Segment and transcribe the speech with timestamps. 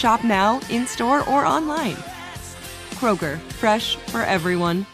[0.00, 1.96] Shop now, in store, or online.
[2.92, 4.86] Kroger, fresh for everyone.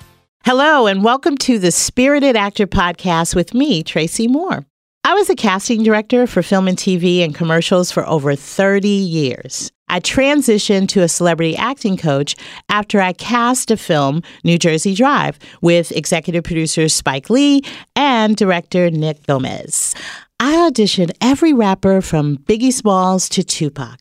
[0.44, 4.66] Hello, and welcome to the Spirited Actor Podcast with me, Tracy Moore.
[5.04, 9.70] I was a casting director for film and TV and commercials for over 30 years.
[9.88, 12.34] I transitioned to a celebrity acting coach
[12.68, 17.62] after I cast a film, New Jersey Drive, with executive producer Spike Lee
[17.94, 19.94] and director Nick Gomez.
[20.40, 24.00] I auditioned every rapper from Biggie Smalls to Tupac.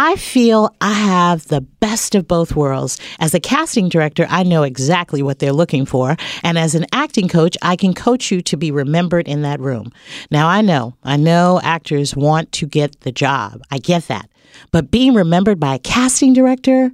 [0.00, 3.00] I feel I have the best of both worlds.
[3.18, 6.16] As a casting director, I know exactly what they're looking for.
[6.44, 9.90] And as an acting coach, I can coach you to be remembered in that room.
[10.30, 13.60] Now, I know, I know actors want to get the job.
[13.72, 14.30] I get that.
[14.70, 16.92] But being remembered by a casting director,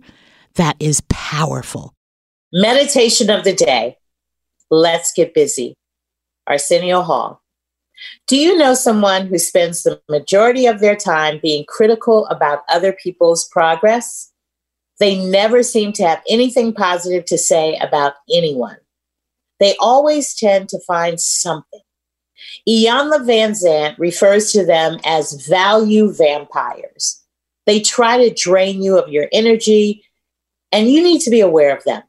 [0.54, 1.92] that is powerful.
[2.54, 3.98] Meditation of the day.
[4.71, 5.75] Let's get busy.
[6.47, 7.44] Arsenio Hall.
[8.27, 12.93] Do you know someone who spends the majority of their time being critical about other
[12.93, 14.32] people's progress?
[15.00, 18.77] They never seem to have anything positive to say about anyone.
[19.60, 21.81] They always tend to find something.
[22.69, 27.22] Iyanla Vanzant refers to them as value vampires.
[27.66, 30.04] They try to drain you of your energy,
[30.71, 32.03] and you need to be aware of them.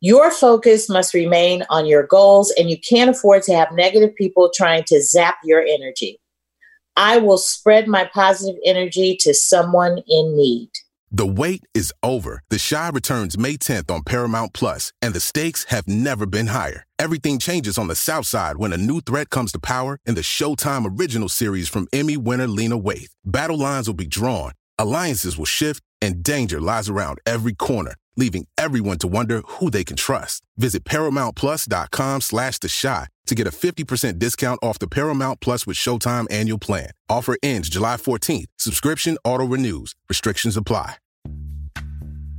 [0.00, 4.48] Your focus must remain on your goals, and you can't afford to have negative people
[4.54, 6.20] trying to zap your energy.
[6.96, 10.70] I will spread my positive energy to someone in need.
[11.10, 12.42] The wait is over.
[12.48, 16.84] The Chi returns May 10th on Paramount Plus, and the stakes have never been higher.
[17.00, 20.20] Everything changes on the South Side when a new threat comes to power in the
[20.20, 23.08] Showtime original series from Emmy winner Lena Waithe.
[23.24, 28.46] Battle lines will be drawn, alliances will shift, and danger lies around every corner leaving
[28.58, 30.42] everyone to wonder who they can trust.
[30.58, 35.76] Visit ParamountPlus.com slash The Chi to get a 50% discount off the Paramount Plus with
[35.76, 36.90] Showtime annual plan.
[37.08, 38.46] Offer ends July 14th.
[38.58, 39.94] Subscription auto-renews.
[40.08, 40.96] Restrictions apply.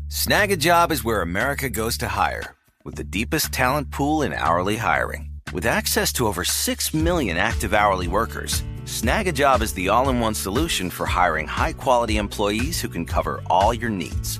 [0.09, 5.29] Snagajob is where America goes to hire, with the deepest talent pool in hourly hiring.
[5.53, 11.05] With access to over 6 million active hourly workers, Snagajob is the all-in-one solution for
[11.05, 14.39] hiring high-quality employees who can cover all your needs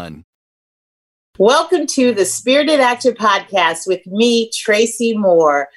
[1.43, 5.69] Welcome to the Spirited Actor Podcast with me, Tracy Moore.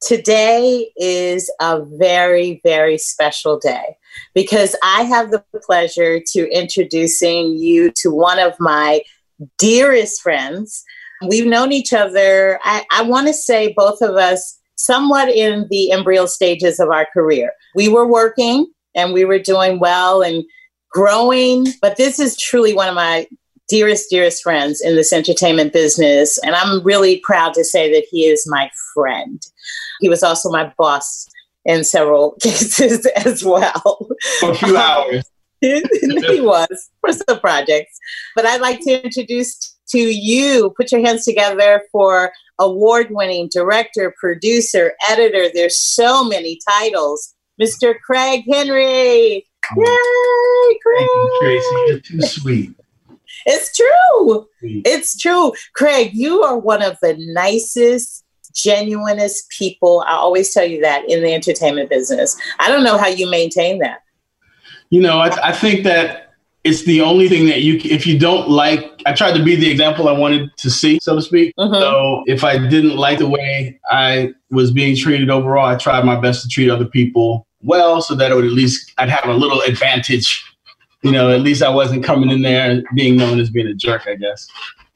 [0.00, 3.98] Today is a very, very special day
[4.32, 9.02] because I have the pleasure to introducing you to one of my
[9.58, 10.82] dearest friends.
[11.28, 15.92] We've known each other, I, I want to say both of us somewhat in the
[15.92, 17.52] embryo stages of our career.
[17.74, 20.44] We were working and we were doing well and
[20.90, 23.26] growing, but this is truly one of my
[23.70, 26.38] dearest, dearest friends in this entertainment business.
[26.38, 29.40] And I'm really proud to say that he is my friend.
[30.00, 31.26] He was also my boss
[31.64, 34.08] in several cases as well.
[34.40, 35.24] For a few hours.
[35.60, 37.98] he was for some projects.
[38.34, 44.14] But I'd like to introduce to you, put your hands together for award winning director,
[44.18, 45.48] producer, editor.
[45.52, 47.34] There's so many titles.
[47.60, 47.94] Mr.
[48.00, 49.46] Craig Henry.
[49.76, 50.98] Oh, Yay, Craig.
[50.98, 51.84] Thank you, Tracy.
[51.88, 52.79] You're too sweet.
[53.46, 54.46] It's true.
[54.62, 55.52] It's true.
[55.74, 60.04] Craig, you are one of the nicest, genuinest people.
[60.06, 62.36] I always tell you that in the entertainment business.
[62.58, 64.00] I don't know how you maintain that.
[64.90, 66.34] You know, I, I think that
[66.64, 69.70] it's the only thing that you, if you don't like, I tried to be the
[69.70, 71.54] example I wanted to see, so to speak.
[71.58, 71.72] Mhm.
[71.80, 76.20] So if I didn't like the way I was being treated overall, I tried my
[76.20, 79.34] best to treat other people well so that it would at least, I'd have a
[79.34, 80.44] little advantage.
[81.02, 84.06] You know, at least I wasn't coming in there being known as being a jerk,
[84.06, 84.46] I guess.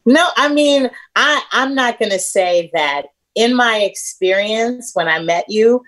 [0.06, 5.21] No, I mean, I, I'm not going to say that in my experience when I
[5.21, 5.83] met you,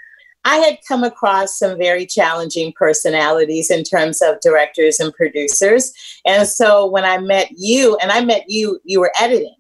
[0.47, 5.93] I had come across some very challenging personalities in terms of directors and producers.
[6.25, 9.57] And so when I met you, and I met you, you were editing.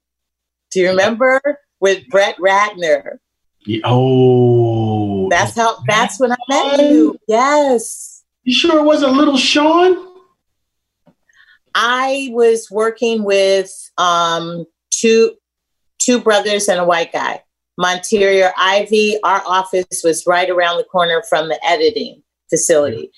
[0.71, 1.41] Do you remember
[1.81, 3.19] with Brett Ratner?
[3.67, 5.29] Yeah, Oh.
[5.29, 7.19] That's how, that's when I met you.
[7.27, 8.23] Yes.
[8.45, 10.16] You sure it wasn't little Sean?
[11.77, 15.35] I was working with um, two
[15.99, 17.43] two brothers and a white guy.
[17.79, 19.19] Monterior Ivy.
[19.23, 23.11] Our office was right around the corner from the editing facility,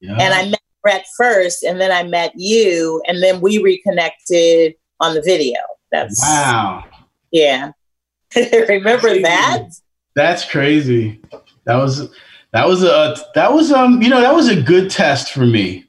[0.00, 0.12] Yeah.
[0.20, 5.14] and I met Brett first, and then I met you, and then we reconnected on
[5.14, 5.58] the video.
[5.90, 6.84] That's wow.
[7.32, 7.72] yeah.
[8.68, 9.68] Remember that?
[10.14, 11.20] That's crazy.
[11.64, 12.08] That was
[12.52, 15.83] that was a that was um you know that was a good test for me.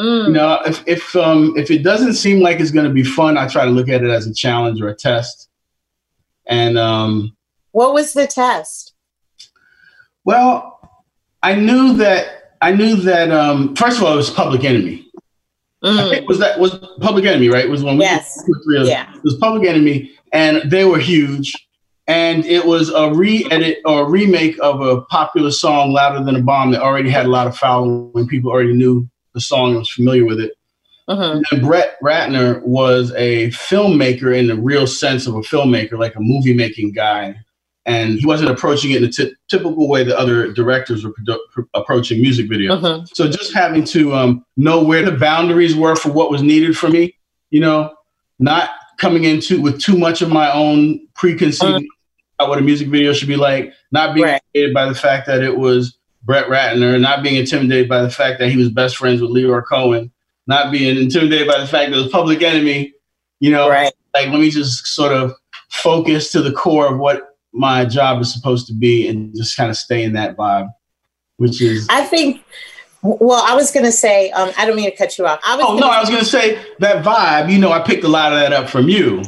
[0.00, 0.26] Mm.
[0.28, 3.36] You know, if if um if it doesn't seem like it's going to be fun,
[3.36, 5.48] I try to look at it as a challenge or a test.
[6.46, 7.36] And um
[7.72, 8.94] What was the test?
[10.24, 10.78] well,
[11.42, 15.06] I knew that I knew that um first of all it was Public Enemy.
[15.82, 16.10] I Mm.
[16.10, 17.64] think was that was Public Enemy, right?
[17.64, 18.42] It was when we Yes.
[18.46, 18.90] two three of them.
[18.92, 19.14] Yeah.
[19.16, 21.52] It was Public Enemy, and they were huge.
[22.06, 26.42] And it was a re-edit or a remake of a popular song, "Louder Than a
[26.42, 28.26] Bomb," that already had a lot of following.
[28.28, 30.52] People already knew the song and was familiar with it.
[31.08, 31.42] Mhm.
[31.50, 36.20] And Brett Ratner was a filmmaker in the real sense of a filmmaker, like a
[36.20, 37.34] movie making guy.
[37.86, 41.38] And he wasn't approaching it in the ty- typical way that other directors were produ-
[41.52, 42.80] pr- approaching music videos.
[42.80, 43.08] Mhm.
[43.14, 46.88] So just having to um, know where the boundaries were for what was needed for
[46.88, 47.14] me,
[47.50, 47.90] you know,
[48.38, 51.84] not coming into with too much of my own preconceived
[52.38, 54.74] about what a music video should be like, not being Right.
[54.74, 55.96] by the fact that it was
[56.30, 59.64] Brett Ratner, not being intimidated by the fact that he was best friends with Lyor
[59.68, 60.12] Cohen,
[60.46, 62.92] not being intimidated by the fact that it was Public Enemy,
[63.40, 63.92] you know, Right.
[64.14, 65.32] like let me just sort of
[65.70, 69.70] focus to the core of what my job is supposed to be and just kind
[69.70, 70.68] of stay in that vibe,
[71.38, 72.44] which is I think.
[73.02, 74.30] Well, I was going to say.
[74.30, 75.40] Um, I don't mean to cut you off.
[75.44, 75.64] I was.
[75.66, 77.50] Oh no, I was gonna say that vibe.
[77.50, 79.22] You know, I picked a lot of that up from you.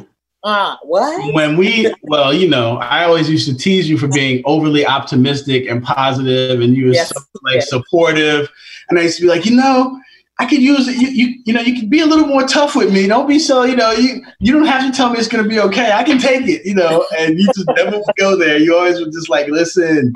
[0.44, 1.34] Uh, what?
[1.34, 5.68] When we, well, you know, I always used to tease you for being overly optimistic
[5.68, 7.70] and positive, and you were Yes, so like yes.
[7.70, 8.48] supportive.
[8.90, 10.00] And I used to be like, you know,
[10.38, 10.96] I could use it.
[10.96, 13.06] You, you, you know, you can be a little more tough with me.
[13.06, 15.48] Don't be so, you know, you, you don't have to tell me it's going to
[15.48, 15.92] be okay.
[15.92, 18.58] I can take it, you know, and you just never would go there.
[18.58, 20.12] You always would just like, listen,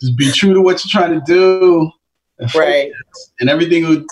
[0.00, 1.90] just be true to what you're trying to do.
[2.38, 2.90] And right.
[3.40, 4.06] And everything would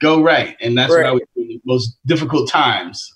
[0.00, 0.56] go right.
[0.60, 1.04] And that's right.
[1.04, 3.14] what I would do in the most difficult times.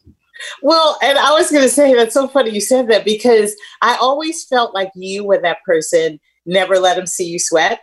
[0.62, 3.96] Well, and I was going to say, that's so funny you said that because I
[4.00, 7.80] always felt like you were that person, never let them see you sweat.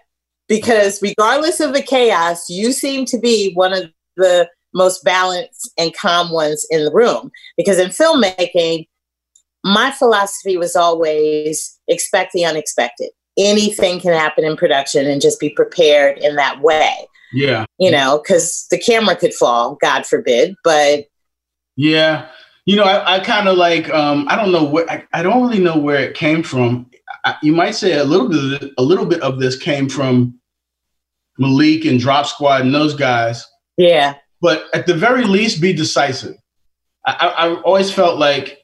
[0.47, 3.83] Because regardless of the chaos, you seem to be one of
[4.17, 7.31] the most balanced and calm ones in the room.
[7.55, 8.87] Because in filmmaking,
[9.63, 13.11] my philosophy was always expect the unexpected.
[13.37, 17.07] Anything can happen in production and just be prepared in that way.
[17.31, 17.65] Yeah.
[17.77, 21.05] You know, because the camera could fall, God forbid, but.
[21.75, 22.27] Yeah.
[22.69, 25.41] You know, I, I kind of like, um, I don't know where, I, I, don't
[25.41, 26.87] really know where it came from.
[27.25, 30.39] I, you might say a little bit, of, a little bit of this came from
[31.39, 33.43] Malik and Drop Squad and those guys.
[33.77, 34.17] Yeah.
[34.39, 36.35] But at the very least, be decisive.
[37.07, 38.59] I, I always felt like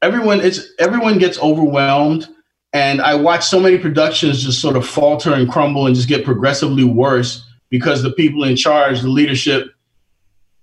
[0.00, 2.26] everyone, it's everyone gets overwhelmed,
[2.72, 6.24] and I watch so many productions just sort of falter and crumble and just get
[6.24, 9.66] progressively worse because the people in charge, the leadership,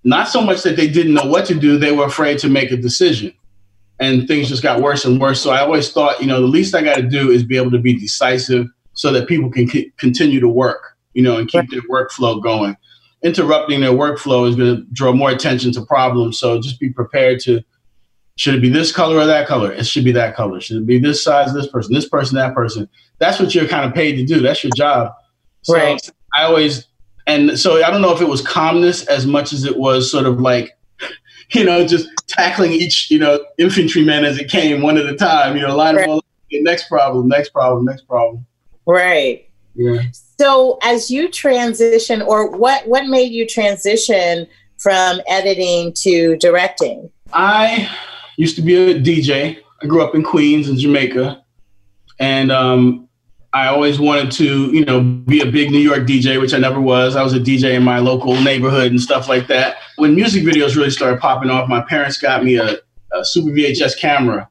[0.07, 2.71] not so much that they didn't know what to do, they were afraid to make
[2.71, 3.33] a decision.
[3.99, 5.41] And things just got worse and worse.
[5.41, 7.71] So I always thought, you know, the least I got to do is be able
[7.71, 11.69] to be decisive so that people can c- continue to work, you know, and keep
[11.71, 12.77] their workflow going.
[13.21, 16.39] Interrupting their workflow is going to draw more attention to problems.
[16.39, 17.61] So just be prepared to
[18.37, 19.73] should it be this color or that color?
[19.73, 20.61] It should be that color.
[20.61, 22.87] Should it be this size, this person, this person, that person?
[23.17, 24.41] That's what you're kind of paid to do.
[24.41, 25.11] That's your job.
[25.63, 26.11] So right.
[26.37, 26.87] I always
[27.27, 30.25] and so I don't know if it was calmness as much as it was sort
[30.25, 30.77] of like,
[31.51, 35.55] you know, just tackling each, you know, infantryman as it came one at a time,
[35.55, 36.01] you know, line right.
[36.01, 38.45] them all up, next problem, next problem, next problem.
[38.85, 39.49] Right.
[39.75, 40.01] Yeah.
[40.39, 47.11] So as you transition or what what made you transition from editing to directing?
[47.33, 47.89] I
[48.37, 49.57] used to be a DJ.
[49.81, 51.43] I grew up in Queens in Jamaica.
[52.19, 53.06] And um,
[53.57, 56.79] I always wanted to, you know, be a big New York DJ, which I never
[56.79, 57.15] was.
[57.15, 59.77] I was a DJ in my local neighborhood and stuff like that.
[59.95, 62.73] When music videos really started popping off, my parents got me a,
[63.13, 64.47] a Super VHS camera,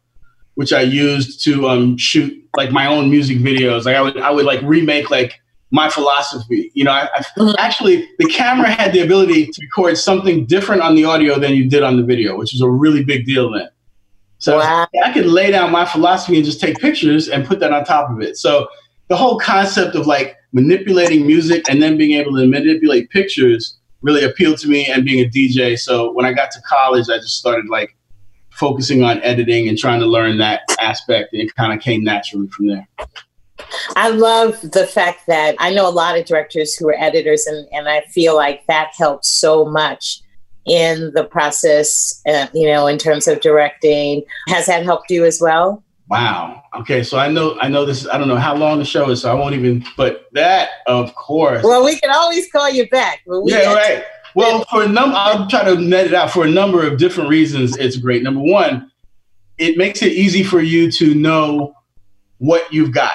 [0.57, 3.85] which I used to um, shoot like my own music videos.
[3.85, 5.39] Like I would, I would like remake like
[5.71, 6.73] my philosophy.
[6.75, 7.09] You know, I,
[7.39, 11.55] I actually the camera had the ability to record something different on the audio than
[11.55, 13.69] you did on the video, which was a really big deal then.
[14.39, 14.89] So wow.
[15.05, 18.11] I could lay down my philosophy and just take pictures and put that on top
[18.11, 18.37] of it.
[18.37, 18.67] So
[19.09, 24.25] the whole concept of like manipulating music and then being able to manipulate pictures really
[24.25, 25.79] appealed to me and being a DJ.
[25.79, 27.97] So when I got to college, I just started like
[28.51, 32.49] focusing on editing and trying to learn that aspect and it kind of came naturally
[32.49, 32.89] from there.
[33.97, 37.67] I love the fact that I know a lot of directors who are editors, and,
[37.73, 40.21] and I feel like that helps so much
[40.67, 44.23] in the process, uh, you know, in terms of directing.
[44.49, 45.83] Has that helped you as well?
[46.09, 46.63] Wow.
[46.75, 48.07] Okay, so I know I know this.
[48.09, 49.85] I don't know how long the show is, so I won't even.
[49.97, 51.65] But that, of course.
[51.65, 53.23] Well, we can always call you back.
[53.45, 54.05] yeah, right.
[54.35, 57.31] Well, for a number, I'll try to net it out for a number of different
[57.31, 57.77] reasons.
[57.79, 58.23] It's great.
[58.23, 58.91] Number one,
[59.59, 61.75] it makes it easy for you to know
[62.39, 63.15] what you've got.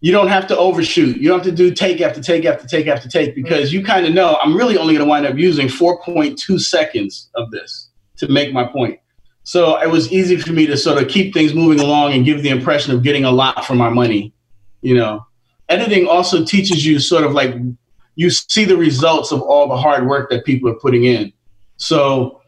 [0.00, 1.18] You don't have to overshoot.
[1.18, 4.06] You don't have to do take after take after take after take because you kind
[4.06, 8.28] of know I'm really only going to wind up using 4.2 seconds of this to
[8.28, 8.98] make my point.
[9.46, 12.42] So it was easy for me to sort of keep things moving along and give
[12.42, 14.34] the impression of getting a lot for my money.
[14.82, 15.24] You know,
[15.68, 17.54] editing also teaches you sort of like
[18.16, 21.32] you see the results of all the hard work that people are putting in.
[21.76, 22.42] So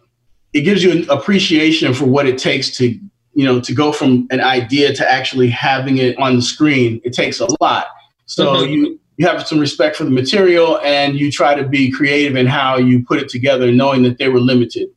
[0.53, 4.27] it gives you an appreciation for what it takes to, you know, to go from
[4.33, 7.01] an idea to actually having it on the screen.
[7.05, 7.87] It takes a lot.
[8.27, 8.73] So mm-hmm.
[8.73, 12.47] you you have some respect for the material and you try to be creative in
[12.47, 14.89] how you put it together, knowing that they were limited.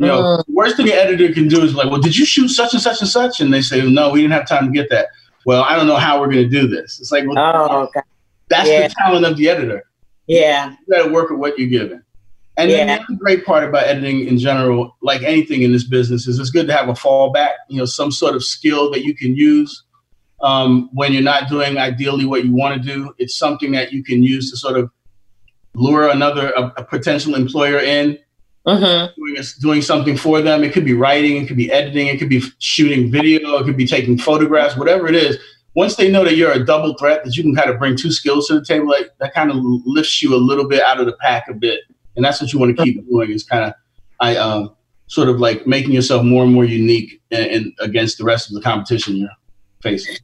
[0.00, 2.48] You know, uh, worst thing an editor can do is like, well, did you shoot
[2.48, 3.38] such and such and such?
[3.38, 5.08] And they say, no, we didn't have time to get that.
[5.44, 6.98] Well, I don't know how we're going to do this.
[7.00, 8.00] It's like, well, oh, okay.
[8.48, 8.88] that's yeah.
[8.88, 9.84] the talent of the editor.
[10.26, 10.70] Yeah.
[10.70, 12.02] You got to work with what you're given.
[12.56, 12.86] And yeah.
[12.86, 16.48] then the great part about editing in general, like anything in this business, is it's
[16.48, 19.84] good to have a fallback, you know, some sort of skill that you can use
[20.40, 23.12] um, when you're not doing ideally what you want to do.
[23.18, 24.90] It's something that you can use to sort of
[25.74, 28.18] lure another a, a potential employer in
[28.66, 29.08] uh-huh.
[29.16, 30.62] doing, doing something for them.
[30.62, 33.76] It could be writing, it could be editing, it could be shooting video, it could
[33.76, 35.38] be taking photographs, whatever it is.
[35.74, 38.10] Once they know that you're a double threat, that you can kind of bring two
[38.10, 41.06] skills to the table, like that kind of lifts you a little bit out of
[41.06, 41.80] the pack a bit.
[42.16, 43.74] And that's what you want to keep doing is kind of,
[44.18, 44.74] I um,
[45.06, 48.54] sort of like making yourself more and more unique and, and against the rest of
[48.54, 49.28] the competition you're
[49.80, 50.16] facing.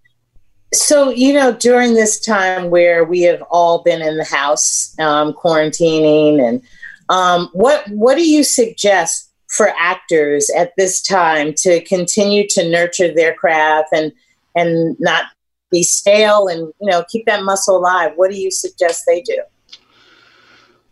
[0.75, 5.33] So, you know, during this time where we have all been in the house, um,
[5.33, 6.61] quarantining and
[7.09, 13.15] Um, what What do you suggest for actors at this time to continue to nurture
[13.15, 14.13] their craft and
[14.55, 15.25] and not
[15.71, 18.13] be stale and you know keep that muscle alive?
[18.17, 19.41] What do you suggest they do?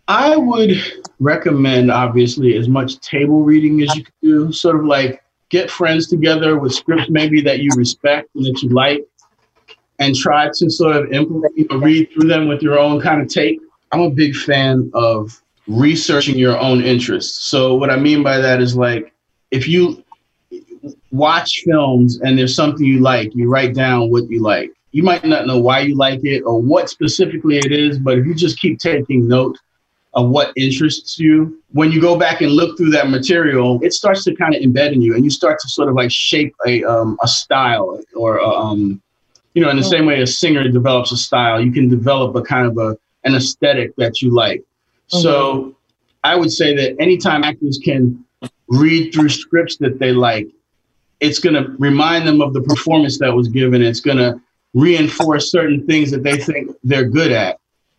[0.07, 0.77] I would
[1.19, 4.53] recommend, obviously, as much table reading as you can do.
[4.53, 8.69] Sort of like get friends together with scripts maybe that you respect and that you
[8.69, 9.05] like,
[9.99, 13.29] and try to sort of implement, know, read through them with your own kind of
[13.29, 13.59] take.
[13.93, 17.45] I'm a big fan of researching your own interests.
[17.45, 19.13] So what I mean by that is like
[19.51, 20.05] if you
[21.13, 24.73] watch films and there's something you like, you write down what you like.
[24.93, 28.27] You might not know why you like it or what specifically it is, but if
[28.27, 29.59] you just keep taking note
[30.15, 31.61] of what interests you.
[31.73, 34.93] When you go back and look through that material, it starts to kind of embed
[34.93, 38.41] in you, and you start to sort of like shape a um, a style, or
[38.41, 39.03] um,
[39.55, 42.43] you know, in the same way a singer develops a style, you can develop a
[42.43, 44.63] kind of a an aesthetic that you like.
[45.13, 45.23] Mm-hmm.
[45.23, 45.77] So,
[46.25, 48.25] I would say that anytime actors can
[48.69, 50.49] read through scripts that they like,
[51.21, 53.83] it's going to remind them of the performance that was given.
[53.83, 54.41] It's going to
[54.73, 57.59] reinforce certain things that they think they're good at.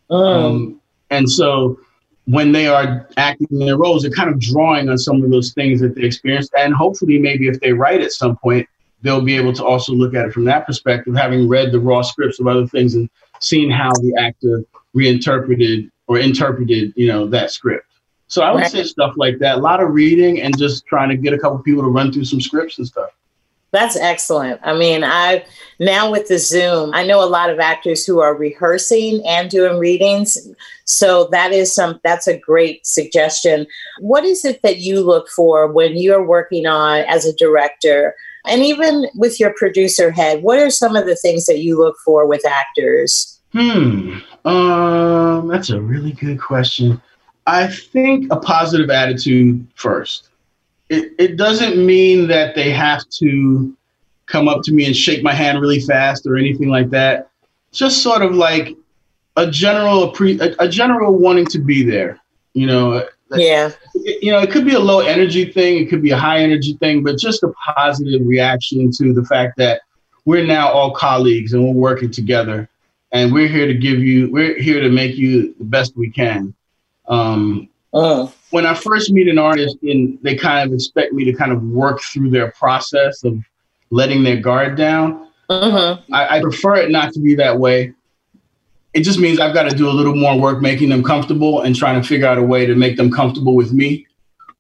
[0.10, 0.46] Mm.
[0.46, 1.80] Um, and so
[2.26, 5.54] when they are acting in their roles, they're kind of drawing on some of those
[5.54, 6.52] things that they experienced.
[6.58, 8.68] And hopefully, maybe if they write at some point,
[9.02, 12.02] they'll be able to also look at it from that perspective, having read the raw
[12.02, 13.10] scripts of other things and
[13.40, 17.88] seen how the actor reinterpreted or interpreted, you know, that script.
[18.28, 18.72] So I would right.
[18.72, 19.58] say stuff like that.
[19.58, 22.26] A lot of reading and just trying to get a couple people to run through
[22.26, 23.12] some scripts and stuff.
[23.72, 24.62] That's excellent.
[24.64, 25.44] I mean, I
[25.80, 29.78] now with the Zoom, I know a lot of actors who are rehearsing and doing
[29.78, 30.38] readings.
[30.86, 33.68] So that is some that's a great suggestion.
[34.00, 38.16] What is it that you look for when you're working on as a director?
[38.48, 41.98] And even with your producer head, what are some of the things that you look
[42.06, 43.35] for with actors?
[43.56, 44.18] Hmm.
[44.44, 47.02] Um, that's a really good question.
[47.48, 50.30] I think a positive attitude first
[50.90, 53.76] it, it doesn't mean that they have to
[54.28, 57.30] come up to me and shake my hand really fast or anything like that.
[57.72, 58.76] Just sort of like
[59.36, 62.20] a general a, a general wanting to be there.
[62.54, 63.08] You know.
[63.32, 63.72] Yeah.
[63.96, 66.78] You know, it could be a low energy thing, it could be a high energy
[66.78, 69.82] thing, but just a positive reaction to the fact that
[70.26, 72.70] we're now all colleagues and we're working together,
[73.16, 76.54] and we're here to give you, we're here to make you the best we can.
[77.08, 78.28] Um, uh.
[78.50, 81.64] When I first meet an artist and they kind of expect me to kind of
[81.64, 83.42] work through their process of
[83.90, 86.00] letting their guard down, uh-huh.
[86.12, 87.94] I, I prefer it not to be that way.
[88.94, 91.74] It just means I've got to do a little more work making them comfortable and
[91.74, 94.08] trying to figure out a way to make them comfortable with me.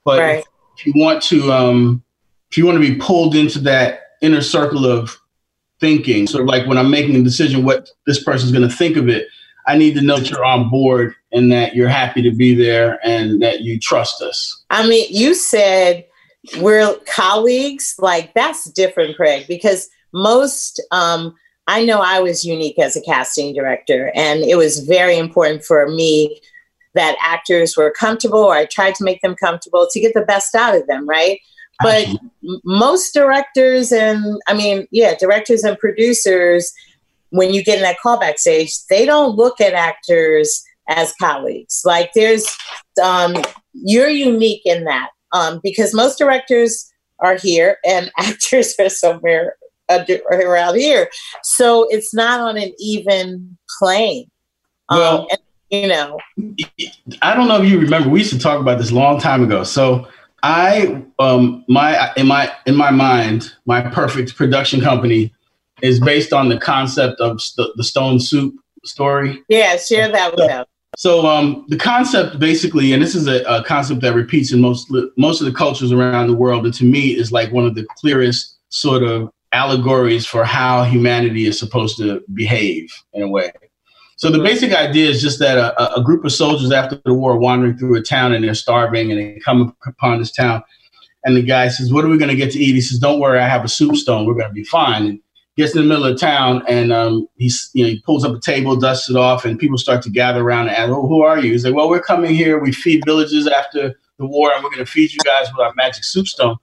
[0.06, 0.44] But right.
[0.78, 2.04] if you want to, um,
[2.52, 5.20] if you want to be pulled into that inner circle of
[5.86, 9.08] thinking, of like when I'm making a decision, what this person's going to think of
[9.08, 9.28] it,
[9.68, 13.00] I need to know that you're on board and that you're happy to be there
[13.04, 14.64] and that you trust us.
[14.72, 16.06] I mean, you said
[16.58, 17.96] we're colleagues.
[18.00, 21.36] Like that's different, Craig, because most, um,
[21.68, 25.88] I know I was unique as a casting director, and it was very important for
[25.88, 26.42] me
[26.94, 30.56] that actors were comfortable, or I tried to make them comfortable to get the best
[30.56, 31.40] out of them, right?
[31.82, 32.08] But
[32.64, 36.72] most directors and I mean, yeah, directors and producers
[37.30, 41.82] when you get in that callback stage, they don't look at actors as colleagues.
[41.84, 42.48] Like there's,
[43.04, 43.36] um,
[43.74, 49.58] you're unique in that um, because most directors are here and actors are somewhere
[49.90, 51.10] around here.
[51.44, 54.30] So it's not on an even plane.
[54.90, 56.20] Um, well, um, and, you know,
[57.22, 59.44] I don't know if you remember, we used to talk about this a long time
[59.44, 59.64] ago.
[59.64, 60.08] So
[60.44, 65.34] I, um, my, in my, in my mind, my perfect production company
[65.82, 69.44] is based on the concept of st- the stone soup story.
[69.50, 70.66] Yeah, share that with them.
[70.98, 74.88] So um, the concept basically, and this is a, a, concept that repeats in most
[75.18, 77.86] most of the cultures around the world, and to me is like one of the
[77.98, 83.52] clearest sort of allegories for how humanity is supposed to behave in a way.
[84.26, 87.34] So the basic idea is just that a, a group of soldiers after the war
[87.34, 90.64] are wandering through a town and they're starving, and they come upon this town,
[91.24, 93.20] and the guy says, "What are we going to get to eat?" He says, "Don't
[93.20, 94.26] worry, I have a soup stone.
[94.26, 95.20] We're going to be fine." And
[95.58, 98.40] gets in the middle of town and um, he's you know he pulls up a
[98.40, 101.38] table, dusts it off, and people start to gather around and ask, "Oh, who are
[101.38, 102.58] you?" He's like, "Well, we're coming here.
[102.58, 105.76] We feed villages after the war, and we're going to feed you guys with our
[105.76, 106.58] magic soup stone."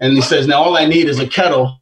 [0.00, 1.80] And he says, "Now all I need is a kettle."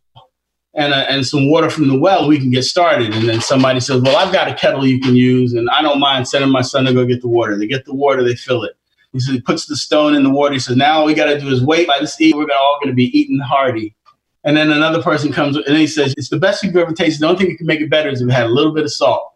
[0.77, 3.15] And, uh, and some water from the well, we can get started.
[3.15, 6.01] And then somebody says, Well, I've got a kettle you can use, and I don't
[6.01, 7.57] mind sending my son to go get the water.
[7.57, 8.77] They get the water, they fill it.
[9.13, 10.55] He says, He puts the stone in the water.
[10.55, 12.35] He says, Now all we got to do is wait by this eat.
[12.35, 13.95] We're all going to be eating hearty.
[14.43, 17.21] And then another person comes and he says, It's the best you've ever tasted.
[17.23, 18.85] The only thing that can make it better is if it had a little bit
[18.85, 19.34] of salt.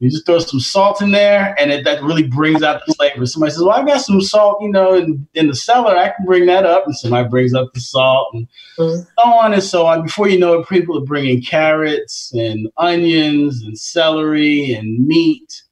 [0.00, 3.26] You just throw some salt in there, and it, that really brings out the flavor.
[3.26, 5.96] Somebody says, "Well, I got some salt, you know, in, in the cellar.
[5.96, 8.46] I can bring that up." And somebody brings up the salt, and
[8.78, 9.00] mm-hmm.
[9.00, 10.04] so on and so on.
[10.04, 15.64] Before you know it, people are bringing carrots and onions and celery and meat,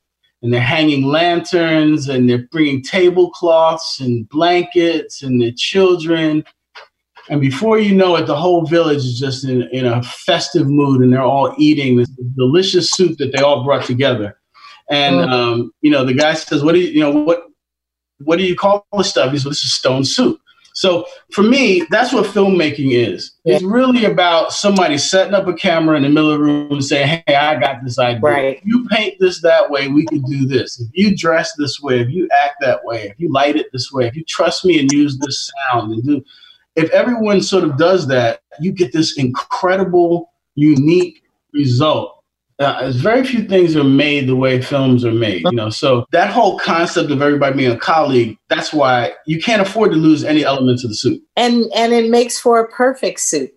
[0.42, 6.44] and they're hanging lanterns, and they're bringing tablecloths and blankets, and their children.
[7.28, 11.00] And before you know it, the whole village is just in, in a festive mood
[11.00, 14.38] and they're all eating this delicious soup that they all brought together.
[14.90, 15.32] And, mm.
[15.32, 17.46] um, you know, the guy says, what do you, you know, what,
[18.18, 19.32] what do you call this stuff?
[19.32, 20.40] He says, this is stone soup.
[20.76, 23.32] So for me, that's what filmmaking is.
[23.46, 26.84] It's really about somebody setting up a camera in the middle of the room and
[26.84, 28.20] saying, Hey, I got this idea.
[28.20, 28.56] Right.
[28.58, 30.78] If you paint this that way, we can do this.
[30.78, 33.90] If you dress this way, if you act that way, if you light it this
[33.90, 36.22] way, if you trust me and use this sound and do
[36.76, 42.12] if everyone sort of does that, you get this incredible, unique result.
[42.58, 45.68] Uh, very few things are made the way films are made, you know.
[45.68, 49.98] So that whole concept of everybody being a colleague, that's why you can't afford to
[49.98, 51.22] lose any elements of the soup.
[51.36, 53.52] And and it makes for a perfect soup.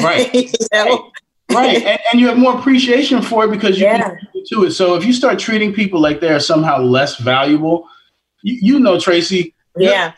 [0.00, 0.32] Right.
[0.34, 1.10] you know?
[1.50, 1.82] Right.
[1.82, 4.10] And, and, you have more appreciation for it because you yeah.
[4.10, 4.18] can
[4.52, 4.72] to it.
[4.72, 7.88] So if you start treating people like they're somehow less valuable,
[8.42, 9.54] you, you know, Tracy.
[9.76, 10.12] Yeah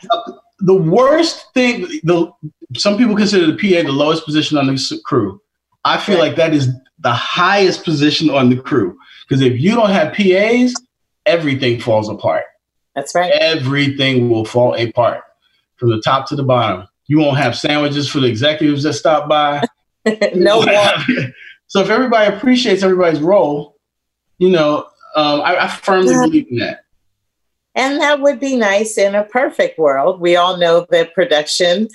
[0.59, 2.31] the worst thing, the
[2.75, 5.41] some people consider the PA the lowest position on the crew.
[5.85, 6.69] I feel like that is
[6.99, 10.73] the highest position on the crew because if you don't have PAs,
[11.25, 12.43] everything falls apart.
[12.95, 13.31] That's right.
[13.31, 15.23] Everything will fall apart
[15.77, 16.87] from the top to the bottom.
[17.07, 19.63] You won't have sandwiches for the executives that stop by.
[20.35, 20.69] no one.
[21.69, 23.77] So if everybody appreciates everybody's role,
[24.39, 26.21] you know, um, I, I, firmly yeah.
[26.25, 26.85] believe in that.
[27.75, 30.19] And that would be nice in a perfect world.
[30.19, 31.87] We all know that production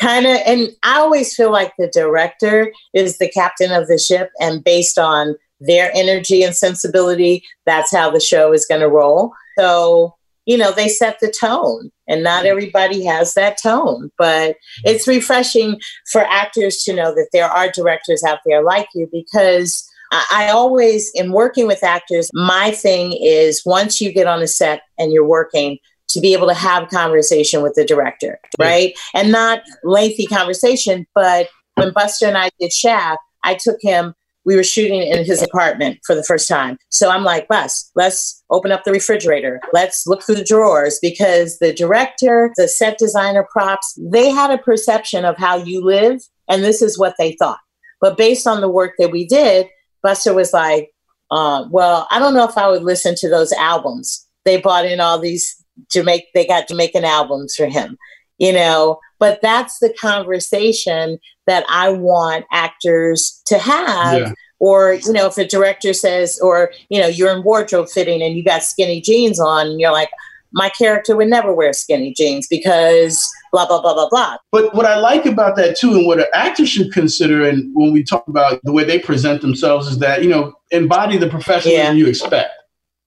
[0.00, 4.30] kind of, and I always feel like the director is the captain of the ship,
[4.40, 9.32] and based on their energy and sensibility, that's how the show is going to roll.
[9.58, 10.16] So,
[10.46, 12.50] you know, they set the tone, and not mm-hmm.
[12.50, 14.88] everybody has that tone, but mm-hmm.
[14.88, 15.78] it's refreshing
[16.10, 21.10] for actors to know that there are directors out there like you because I always,
[21.14, 25.26] in working with actors, my thing is once you get on a set and you're
[25.26, 25.78] working,
[26.10, 28.92] to be able to have conversation with the director, right?
[29.14, 29.20] Yeah.
[29.20, 34.56] And not lengthy conversation, but when Busta and I did Shaft, I took him, we
[34.56, 36.78] were shooting in his apartment for the first time.
[36.88, 39.60] So I'm like, Bus, let's open up the refrigerator.
[39.72, 44.58] Let's look through the drawers because the director, the set designer, props, they had a
[44.58, 47.60] perception of how you live, and this is what they thought.
[48.00, 49.68] But based on the work that we did,
[50.04, 50.90] Busta was like,
[51.30, 54.26] uh, well, I don't know if I would listen to those albums.
[54.44, 57.96] They bought in all these Jamaican, they got Jamaican albums for him,
[58.38, 64.18] you know, but that's the conversation that I want actors to have.
[64.18, 64.32] Yeah.
[64.58, 68.36] Or, you know, if a director says, or, you know, you're in wardrobe fitting and
[68.36, 70.10] you got skinny jeans on, and you're like,
[70.52, 74.36] my character would never wear skinny jeans because blah blah blah blah blah.
[74.52, 77.92] But what I like about that too, and what an actor should consider, and when
[77.92, 81.86] we talk about the way they present themselves, is that you know embody the professionalism
[81.86, 81.92] yeah.
[81.92, 82.50] you expect.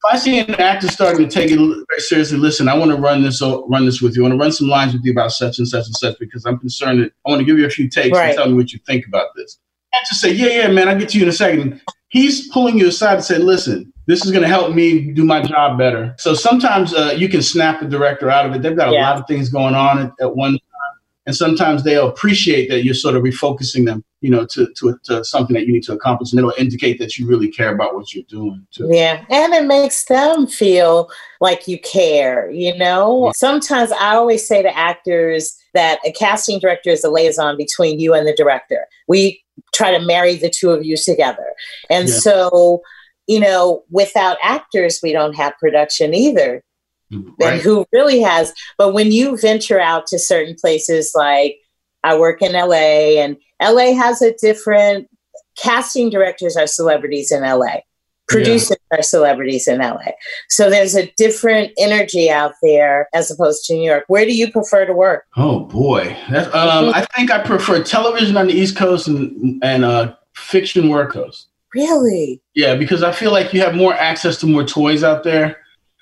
[0.05, 2.97] If I see an actor starting to take it very seriously, listen, I want to
[2.97, 4.23] run this run this with you.
[4.23, 6.45] I want to run some lines with you about such and such and such because
[6.45, 8.29] I'm concerned that I want to give you a few takes right.
[8.29, 9.57] and tell me what you think about this.
[9.93, 11.79] And just say, yeah, yeah, man, I'll get to you in a second.
[12.09, 15.41] He's pulling you aside and say, listen, this is going to help me do my
[15.41, 16.13] job better.
[16.17, 18.61] So sometimes uh, you can snap the director out of it.
[18.61, 19.09] They've got a yeah.
[19.09, 20.59] lot of things going on at, at, one time.
[21.25, 25.23] And sometimes they'll appreciate that you're sort of refocusing them, you know, to, to, to
[25.23, 26.33] something that you need to accomplish.
[26.33, 28.67] And it'll indicate that you really care about what you're doing.
[28.71, 28.89] Too.
[28.91, 29.23] Yeah.
[29.29, 33.27] And it makes them feel like you care, you know?
[33.27, 33.31] Yeah.
[33.35, 38.13] Sometimes I always say to actors that a casting director is a liaison between you
[38.13, 38.85] and the director.
[39.07, 39.41] We
[39.73, 41.53] try to marry the two of you together.
[41.89, 42.15] And yeah.
[42.15, 42.81] so
[43.27, 46.63] you know, without actors, we don't have production either.
[47.39, 47.53] Right.
[47.53, 48.53] And who really has?
[48.77, 51.57] But when you venture out to certain places, like
[52.03, 55.07] I work in LA, and LA has a different
[55.57, 57.77] casting directors are celebrities in LA,
[58.27, 58.99] producers yeah.
[58.99, 60.11] are celebrities in LA.
[60.49, 64.05] So there's a different energy out there as opposed to New York.
[64.07, 65.25] Where do you prefer to work?
[65.37, 70.15] Oh boy, um, I think I prefer television on the East Coast and and uh,
[70.33, 71.49] fiction work coast.
[71.73, 72.41] Really?
[72.53, 75.57] Yeah, because I feel like you have more access to more toys out there,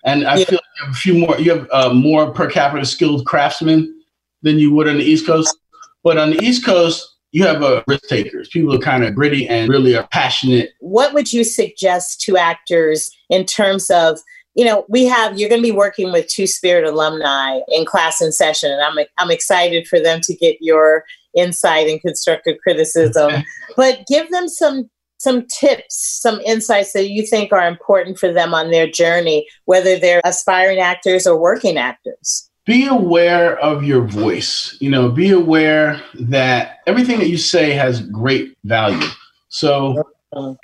[0.05, 0.45] and I yeah.
[0.45, 1.39] feel like you have a few more.
[1.39, 4.01] You have uh, more per capita skilled craftsmen
[4.41, 5.57] than you would on the East Coast.
[6.03, 8.49] But on the East Coast, you have uh, risk takers.
[8.49, 10.71] People are kind of gritty and really are passionate.
[10.79, 14.19] What would you suggest to actors in terms of
[14.55, 18.19] you know, we have you're going to be working with Two Spirit alumni in class
[18.19, 21.05] and session, and I'm I'm excited for them to get your
[21.36, 23.31] insight and constructive criticism.
[23.77, 24.89] but give them some
[25.21, 29.99] some tips, some insights that you think are important for them on their journey, whether
[29.99, 32.49] they're aspiring actors or working actors?
[32.65, 34.75] Be aware of your voice.
[34.79, 39.07] You know, be aware that everything that you say has great value.
[39.49, 40.03] So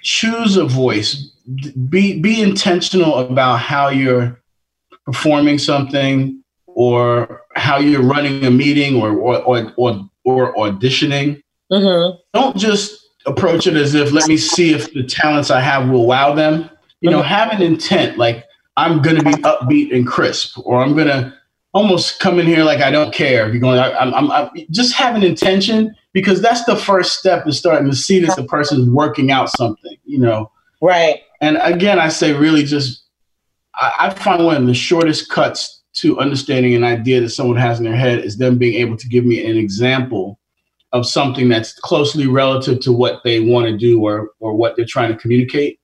[0.02, 1.32] choose a voice.
[1.90, 4.42] Be be intentional about how you're
[5.06, 11.42] performing something or how you're running a meeting or or or, or, or auditioning.
[11.72, 12.18] Mm-hmm.
[12.34, 16.08] Don't just approach it as if let me see if the talents I have will
[16.08, 16.70] wow them.
[17.02, 18.44] You know, have an intent like
[18.76, 21.34] I'm going to be upbeat and crisp, or I'm going to
[21.74, 23.50] almost come in here like I don't care.
[23.50, 27.46] You're going, I, I'm, I'm, I'm, just have an intention because that's the first step
[27.46, 29.96] in starting to see that the person's working out something.
[30.06, 31.20] You know, right?
[31.42, 33.04] And again, I say really just
[33.76, 37.80] I, I find one of the shortest cuts to understanding an idea that someone has
[37.80, 40.37] in their head is them being able to give me an example
[40.98, 44.86] of something that's closely relative to what they want to do or or what they're
[44.86, 45.80] trying to communicate.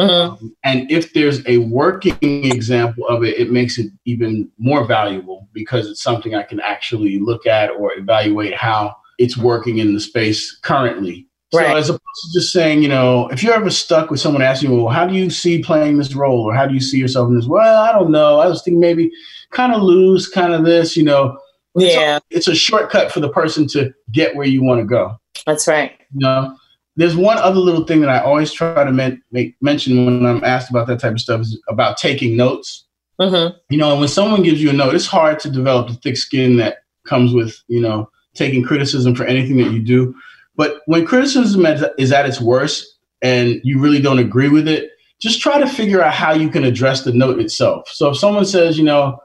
[0.00, 0.44] Mm-hmm.
[0.44, 5.48] Um, and if there's a working example of it, it makes it even more valuable
[5.54, 10.00] because it's something I can actually look at or evaluate how it's working in the
[10.00, 11.26] space currently.
[11.54, 11.68] Right.
[11.68, 14.70] So as opposed to just saying, you know, if you're ever stuck with someone asking
[14.70, 17.28] you, well, how do you see playing this role or how do you see yourself
[17.28, 17.46] in this?
[17.46, 18.40] Well, I don't know.
[18.40, 19.10] I was thinking maybe
[19.52, 21.38] kind of loose, kind of this, you know,
[21.76, 22.16] it's yeah.
[22.16, 25.16] A, it's a shortcut for the person to get where you want to go.
[25.46, 25.92] That's right.
[26.12, 26.56] You know,
[26.96, 30.42] there's one other little thing that I always try to men- make mention when I'm
[30.42, 32.84] asked about that type of stuff is about taking notes.
[33.20, 33.56] Mm-hmm.
[33.70, 36.56] You know, when someone gives you a note, it's hard to develop the thick skin
[36.56, 40.14] that comes with, you know, taking criticism for anything that you do.
[40.56, 41.66] But when criticism
[41.98, 42.86] is at its worst
[43.22, 46.64] and you really don't agree with it, just try to figure out how you can
[46.64, 47.88] address the note itself.
[47.88, 49.18] So if someone says, you know,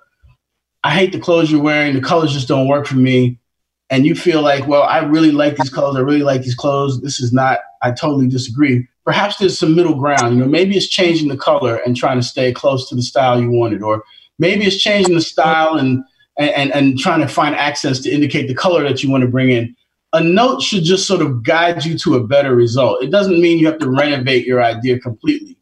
[0.84, 1.94] I hate the clothes you're wearing.
[1.94, 3.38] The colors just don't work for me.
[3.90, 5.96] And you feel like, well, I really like these colors.
[5.96, 7.02] I really like these clothes.
[7.02, 8.88] This is not, I totally disagree.
[9.04, 10.36] Perhaps there's some middle ground.
[10.36, 13.42] You know, maybe it's changing the color and trying to stay close to the style
[13.42, 14.04] you wanted, or
[14.40, 16.04] maybe it's changing the style and
[16.38, 19.50] and and trying to find accents to indicate the color that you want to bring
[19.50, 19.76] in.
[20.14, 23.04] A note should just sort of guide you to a better result.
[23.04, 25.58] It doesn't mean you have to renovate your idea completely.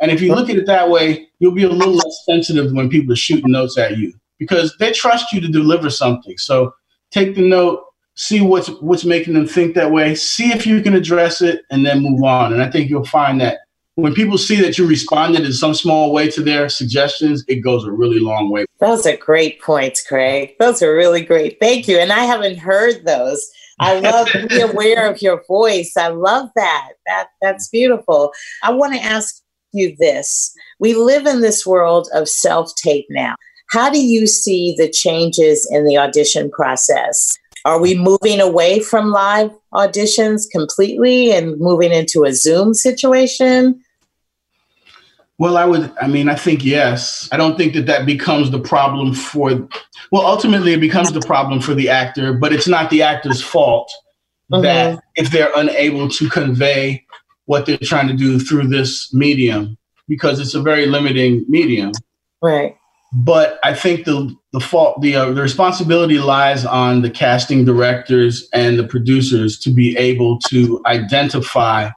[0.00, 2.88] And if you look at it that way, you'll be a little less sensitive when
[2.88, 6.36] people are shooting notes at you because they trust you to deliver something.
[6.38, 6.74] So
[7.12, 7.84] take the note,
[8.16, 11.86] see what's what's making them think that way, see if you can address it, and
[11.86, 12.52] then move on.
[12.52, 13.58] And I think you'll find that
[13.94, 17.84] when people see that you responded in some small way to their suggestions, it goes
[17.84, 18.64] a really long way.
[18.80, 20.54] Those are great points, Craig.
[20.58, 21.58] Those are really great.
[21.60, 21.98] Thank you.
[21.98, 23.46] And I haven't heard those.
[23.78, 25.96] I love to be aware of your voice.
[25.96, 26.90] I love that.
[27.06, 28.32] That that's beautiful.
[28.62, 30.52] I want to ask you this.
[30.78, 33.34] We live in this world of self-tape now.
[33.70, 37.38] How do you see the changes in the audition process?
[37.64, 43.80] Are we moving away from live auditions completely and moving into a Zoom situation?
[45.38, 47.28] Well, I would, I mean, I think yes.
[47.30, 49.50] I don't think that that becomes the problem for,
[50.10, 53.90] well, ultimately it becomes the problem for the actor, but it's not the actor's fault
[54.52, 54.62] mm-hmm.
[54.62, 57.04] that if they're unable to convey
[57.44, 59.78] what they're trying to do through this medium,
[60.08, 61.92] because it's a very limiting medium.
[62.42, 62.76] Right
[63.12, 68.48] but I think the the fault the uh, the responsibility lies on the casting directors
[68.52, 71.90] and the producers to be able to identify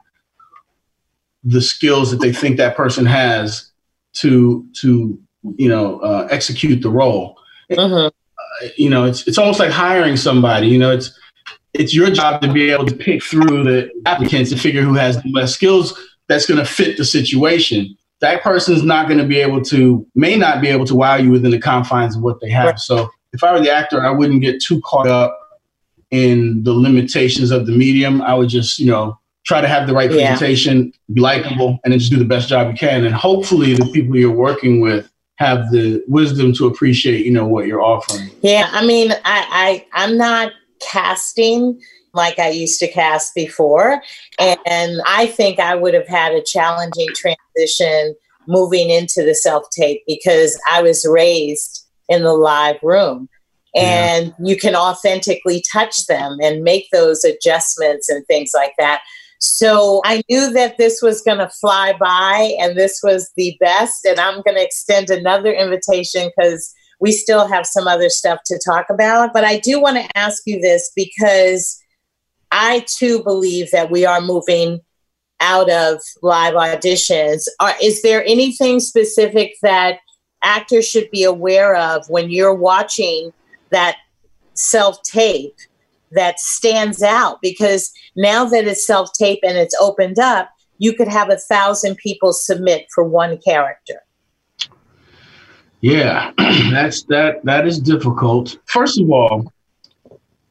[1.44, 3.70] the skills that they think that person has
[4.14, 5.18] to to
[5.56, 7.38] you know uh, execute the role.
[7.70, 8.06] Uh-huh.
[8.06, 10.66] Uh, you know, it's it's almost like hiring somebody.
[10.66, 11.16] You know, it's
[11.74, 15.22] it's your job to be able to pick through the applicants and figure who has
[15.22, 15.96] the best skills
[16.26, 20.34] that's going to fit the situation that person's not going to be able to, may
[20.34, 22.66] not be able to wow you within the confines of what they have.
[22.66, 22.78] Right.
[22.78, 25.38] So if I were the actor, I wouldn't get too caught up
[26.10, 28.22] in the limitations of the medium.
[28.22, 31.14] I would just, you know, try to have the right presentation, yeah.
[31.14, 33.04] be likable, and then just do the best job you can.
[33.04, 37.66] And hopefully, the people you're working with have the wisdom to appreciate, you know, what
[37.66, 38.30] you're offering.
[38.40, 41.78] Yeah, I mean, I, I I'm not casting
[42.14, 44.02] like I used to cast before.
[44.38, 48.14] And I think I would have had a challenging transition
[48.46, 53.28] moving into the self tape because I was raised in the live room.
[53.76, 54.32] And yeah.
[54.38, 59.02] you can authentically touch them and make those adjustments and things like that.
[59.40, 64.04] So I knew that this was going to fly by and this was the best.
[64.04, 68.60] And I'm going to extend another invitation because we still have some other stuff to
[68.64, 69.32] talk about.
[69.32, 71.78] But I do want to ask you this because
[72.54, 74.80] I too believe that we are moving
[75.40, 77.48] out of live auditions.
[77.58, 79.98] Are, is there anything specific that
[80.44, 83.32] actors should be aware of when you're watching
[83.70, 83.96] that
[84.54, 85.56] self tape
[86.12, 87.38] that stands out?
[87.42, 91.96] Because now that it's self tape and it's opened up, you could have a thousand
[91.96, 94.00] people submit for one character.
[95.80, 98.58] Yeah, that's that that is difficult.
[98.66, 99.52] First of all,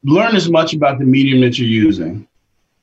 [0.04, 2.28] learn as much about the medium that you're using.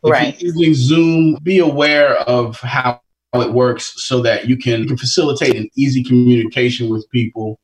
[0.03, 0.41] If right.
[0.41, 2.99] You're using Zoom, be aware of how
[3.33, 7.59] it works so that you can, can facilitate an easy communication with people.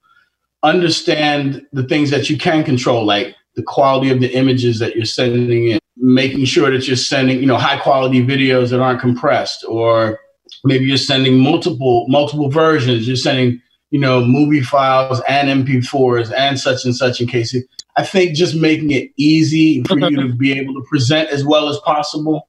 [0.63, 5.05] Understand the things that you can control, like the quality of the images that you're
[5.05, 9.65] sending in, making sure that you're sending, you know, high quality videos that aren't compressed,
[9.67, 10.19] or
[10.63, 13.07] maybe you're sending multiple multiple versions.
[13.07, 17.65] You're sending, you know, movie files and MP4s and such and such in case it,
[17.97, 21.67] I think just making it easy for you to be able to present as well
[21.67, 22.47] as possible.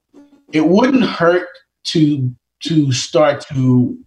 [0.53, 1.47] It wouldn't hurt
[1.85, 2.33] to
[2.63, 3.97] to start to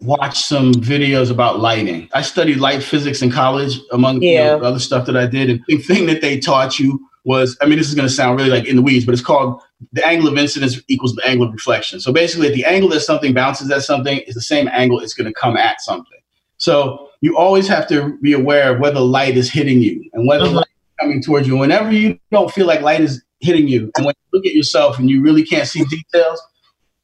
[0.00, 2.08] watch some videos about lighting.
[2.14, 4.54] I studied light physics in college, among yeah.
[4.54, 5.50] you know, other stuff that I did.
[5.50, 8.38] And the thing that they taught you was, I mean, this is going to sound
[8.38, 9.60] really like in the weeds, but it's called
[9.92, 12.00] the angle of incidence equals the angle of reflection.
[12.00, 15.14] So basically, at the angle that something bounces at something is the same angle it's
[15.14, 16.20] going to come at something.
[16.58, 20.44] So you always have to be aware of whether light is hitting you and whether
[20.44, 20.56] mm-hmm.
[21.00, 21.56] Coming towards you.
[21.56, 24.98] Whenever you don't feel like light is hitting you, and when you look at yourself
[24.98, 26.40] and you really can't see details,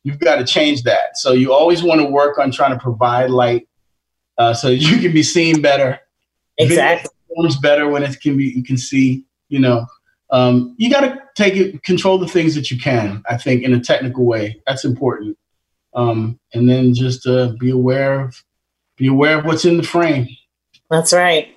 [0.05, 1.17] you've got to change that.
[1.17, 3.69] So you always want to work on trying to provide light
[4.39, 6.01] uh, so you can be seen better.
[6.59, 7.11] Exactly.
[7.29, 9.25] Performs better when it can be you can see.
[9.49, 9.87] You know,
[10.31, 13.23] um, you got to take it, control the things that you can.
[13.29, 15.37] I think in a technical way, that's important.
[15.95, 18.43] Um, and then just uh, be aware of
[18.97, 20.29] be aware of what's in the frame.
[20.91, 21.55] That's right.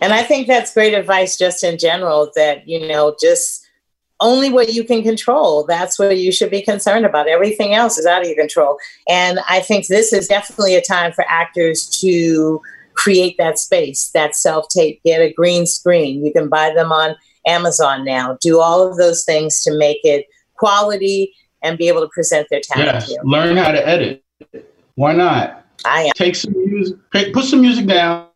[0.00, 3.66] And I think that's great advice just in general that, you know, just
[4.20, 5.64] only what you can control.
[5.64, 7.28] That's what you should be concerned about.
[7.28, 8.78] Everything else is out of your control.
[9.08, 12.60] And I think this is definitely a time for actors to
[12.94, 16.24] create that space, that self tape, get a green screen.
[16.24, 17.14] You can buy them on
[17.46, 18.36] Amazon now.
[18.40, 22.60] Do all of those things to make it quality and be able to present their
[22.60, 23.06] talent.
[23.08, 24.24] Yes, learn how to edit.
[24.96, 25.64] Why not?
[25.84, 26.12] I am.
[26.16, 28.27] Take some music, put some music down.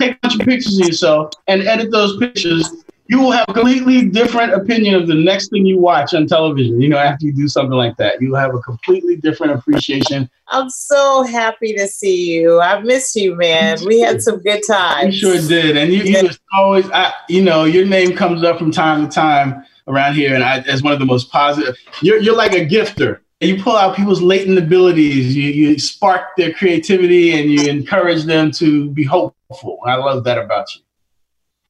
[0.00, 3.54] Take a bunch of pictures of yourself, and edit those pictures you will have a
[3.54, 6.80] completely different opinion of the next thing you watch on television.
[6.80, 10.30] You know, after you do something like that, you'll have a completely different appreciation.
[10.48, 12.60] I'm so happy to see you.
[12.60, 13.78] I missed you, man.
[13.86, 15.20] We had some good times.
[15.20, 18.58] You sure did, and you, you was always, I, you know, your name comes up
[18.58, 21.76] from time to time around here, and I, as one of the most positive.
[22.02, 23.20] You're you're like a gifter.
[23.40, 25.34] You pull out people's latent abilities.
[25.34, 29.04] You you spark their creativity, and you encourage them to be
[29.50, 29.78] hopeful.
[29.86, 30.82] I love that about you.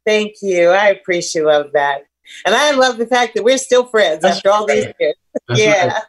[0.04, 0.70] Thank you.
[0.70, 2.02] I appreciate love that.
[2.44, 5.14] And I love the fact that we're still friends That's after all these years.
[5.54, 5.86] yeah.
[5.88, 6.02] Right.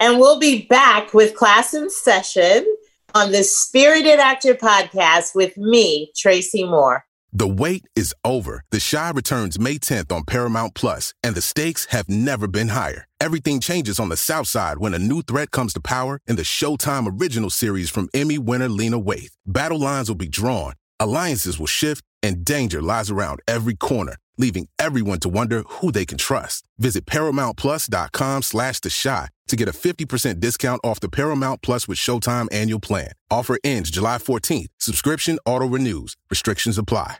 [0.00, 2.66] And we'll be back with class in session
[3.14, 7.04] on the Spirited Actor podcast with me, Tracy Moore.
[7.32, 8.64] The wait is over.
[8.70, 13.06] The Chi returns May 10th on Paramount Plus, and the stakes have never been higher.
[13.20, 16.42] Everything changes on the South Side when a new threat comes to power in the
[16.42, 19.32] Showtime original series from Emmy winner Lena Waithe.
[19.44, 24.68] Battle lines will be drawn, alliances will shift and danger lies around every corner, leaving
[24.78, 26.64] everyone to wonder who they can trust.
[26.78, 31.98] Visit ParamountPlus.com slash The Chi to get a 50% discount off the Paramount Plus with
[31.98, 33.12] Showtime annual plan.
[33.30, 34.68] Offer ends July 14th.
[34.78, 36.16] Subscription auto-renews.
[36.30, 37.18] Restrictions apply.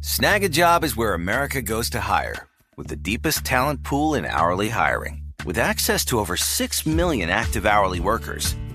[0.00, 5.22] Snagajob is where America goes to hire, with the deepest talent pool in hourly hiring.
[5.44, 8.54] With access to over 6 million active hourly workers,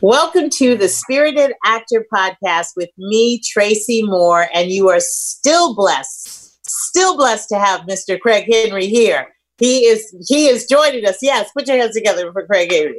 [0.00, 6.64] Welcome to the Spirited Actor Podcast with me, Tracy Moore, and you are still blessed,
[6.64, 8.20] still blessed to have Mr.
[8.20, 9.34] Craig Henry here.
[9.58, 11.18] He is he is joining us.
[11.20, 12.96] Yes, put your hands together for Craig Henry.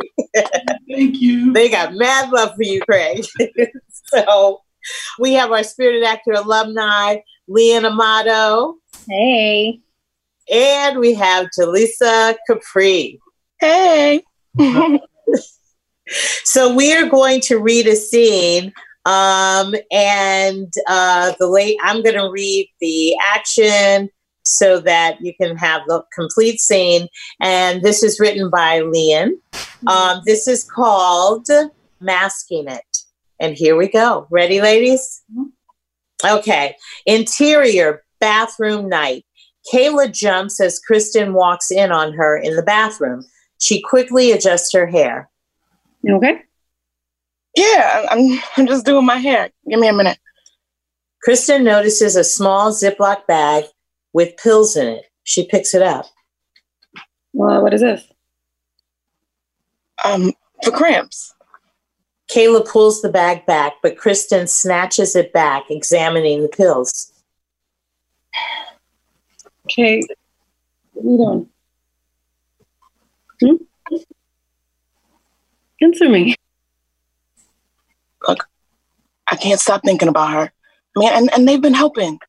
[0.89, 1.53] Thank you.
[1.53, 3.25] they got mad love for you, Craig.
[4.13, 4.59] so
[5.17, 8.75] we have our Spirited Actor alumni, Leon Amato.
[9.07, 9.79] Hey.
[10.51, 13.17] And we have Jaleesa Capri.
[13.61, 14.21] Hey.
[16.43, 18.73] so we are going to read a scene
[19.05, 24.09] um, and uh, the late i'm going to read the action
[24.43, 27.07] so that you can have the complete scene.
[27.39, 29.39] And this is written by leon
[29.87, 31.47] um, this is called
[31.99, 32.97] masking it.
[33.39, 34.27] And here we go.
[34.29, 35.21] Ready ladies?
[36.25, 36.75] Okay.
[37.05, 39.25] Interior bathroom night.
[39.71, 43.23] Kayla jumps as kristen walks in on her in the bathroom.
[43.59, 45.28] She quickly adjusts her hair
[46.01, 46.41] You okay?
[47.55, 49.49] Yeah, I'm, I'm just doing my hair.
[49.69, 50.17] Give me a minute.
[51.21, 53.65] Kristen notices a small Ziploc bag
[54.13, 55.05] with pills in it.
[55.23, 56.05] She picks it up.
[57.33, 58.03] Well, what is this?
[60.05, 60.33] Um,
[60.63, 61.33] for cramps.
[62.31, 67.11] Kayla pulls the bag back, but Kristen snatches it back, examining the pills.
[69.65, 70.01] Okay.
[70.93, 71.49] What are you doing?
[73.41, 73.63] Hmm?
[75.81, 76.35] Answer me.
[78.27, 78.47] Look,
[79.31, 80.51] I can't stop thinking about her.
[80.95, 82.19] I mean, and, and they've been helping.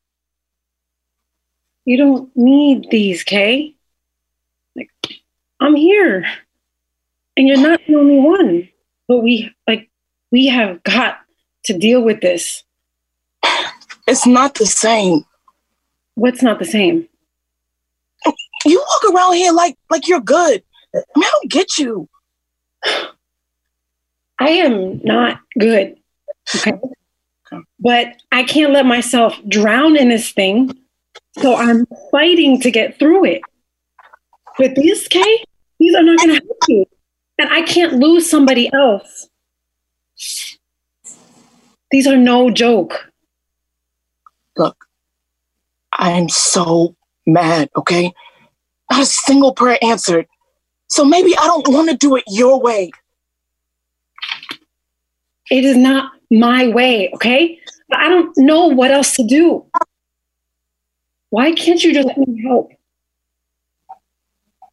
[1.85, 3.75] You don't need these, Kay.
[4.75, 4.89] Like,
[5.59, 6.25] I'm here.
[7.35, 8.69] And you're not the only one.
[9.07, 9.89] But we, like,
[10.31, 11.17] we have got
[11.65, 12.63] to deal with this.
[14.07, 15.25] It's not the same.
[16.15, 17.07] What's not the same?
[18.65, 20.63] You walk around here like like you're good.
[20.93, 22.09] I mean, I don't get you.
[24.41, 25.99] I am not good.
[26.55, 26.73] Okay.
[27.79, 30.75] But I can't let myself drown in this thing.
[31.37, 33.41] So I'm fighting to get through it.
[34.57, 35.43] But these, Kay,
[35.79, 36.85] these are not going to help you.
[37.37, 39.29] And I can't lose somebody else.
[41.91, 43.11] These are no joke.
[44.57, 44.85] Look,
[45.93, 46.95] I am so
[47.27, 48.11] mad, okay?
[48.89, 50.25] Not a single prayer answered.
[50.89, 52.91] So maybe I don't want to do it your way.
[55.51, 57.59] It is not my way, okay?
[57.89, 59.65] But I don't know what else to do.
[61.29, 62.71] Why can't you just let me help?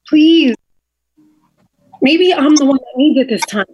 [0.07, 0.55] Please.
[2.01, 3.67] Maybe I'm the one that needs it this time.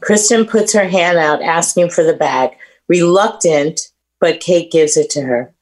[0.00, 2.56] Kristen puts her hand out, asking for the bag.
[2.88, 5.54] Reluctant, but Kate gives it to her.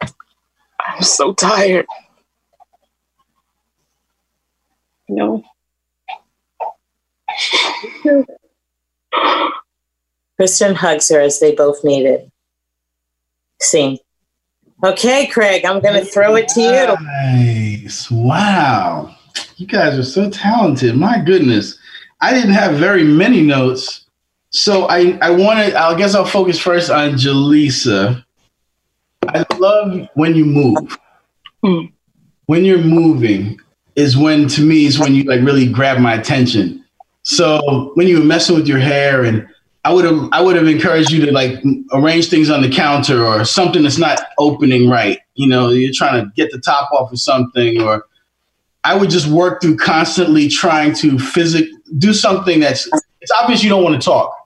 [0.00, 1.86] I'm so tired.
[5.08, 5.42] No.
[10.36, 12.30] Kristen hugs her as they both need it.
[13.60, 13.98] Scene.
[14.84, 16.96] Okay, Craig, I'm going to throw it to you.
[17.04, 18.10] Nice.
[18.10, 19.14] Wow.
[19.56, 20.96] You guys are so talented.
[20.96, 21.78] My goodness.
[22.20, 24.06] I didn't have very many notes.
[24.50, 28.24] So I, I wanted, I guess I'll focus first on Jaleesa.
[29.28, 30.98] I love when you move.
[31.64, 31.92] Mm.
[32.46, 33.60] When you're moving
[33.94, 36.81] is when, to me, is when you like really grab my attention.
[37.22, 39.46] So when you were messing with your hair and
[39.84, 41.62] I would have I would have encouraged you to like
[41.92, 45.18] arrange things on the counter or something that's not opening right.
[45.34, 48.04] You know, you're trying to get the top off of something, or
[48.84, 51.66] I would just work through constantly trying to physic
[51.98, 52.88] do something that's
[53.20, 54.36] it's obvious you don't want to talk.